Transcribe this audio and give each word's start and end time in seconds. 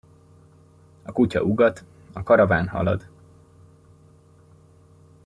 A 1.03 1.11
kutya 1.11 1.41
ugat, 1.41 1.83
a 2.13 2.23
karaván 2.23 2.67
halad. 2.67 3.07